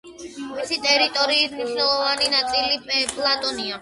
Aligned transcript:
მისი 0.53 0.77
ტერიტორიის 0.85 1.53
მნიშვნელოვანი 1.57 2.33
ნაწილი 2.33 3.07
პლატოა. 3.13 3.69